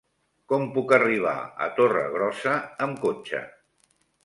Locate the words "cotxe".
3.07-3.45